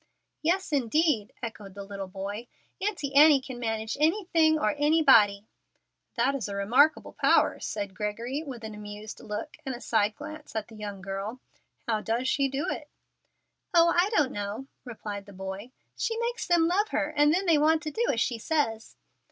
"Yes, 0.41 0.71
indeed," 0.73 1.31
echoed 1.43 1.75
the 1.75 1.83
little 1.83 2.07
boy. 2.07 2.47
"Aunt 2.81 2.99
Annie 3.13 3.39
can 3.39 3.59
manage 3.59 3.95
anything 3.99 4.57
or 4.57 4.73
anybody." 4.79 5.45
"That 6.15 6.33
is 6.33 6.49
a 6.49 6.55
remarkable 6.55 7.13
power," 7.13 7.59
said 7.59 7.93
Gregory, 7.93 8.41
with 8.41 8.63
an 8.63 8.73
amused 8.73 9.19
look 9.19 9.57
and 9.63 9.75
a 9.75 9.79
side 9.79 10.15
glance 10.15 10.55
at 10.55 10.69
the 10.69 10.75
young 10.75 11.01
girl. 11.03 11.39
"How 11.87 12.01
does 12.01 12.27
she 12.27 12.47
do 12.49 12.67
it?" 12.67 12.89
"Oh, 13.75 13.93
I 13.95 14.09
don't 14.17 14.31
know," 14.31 14.65
replied 14.85 15.27
the 15.27 15.33
boy; 15.33 15.69
"she 15.95 16.17
makes 16.17 16.47
them 16.47 16.67
love 16.67 16.87
her, 16.87 17.13
and 17.15 17.31
then 17.31 17.45
they 17.45 17.59
want 17.59 17.83
to 17.83 17.91
do 17.91 18.07
as 18.11 18.19
she 18.21 18.39
says." 18.39 18.95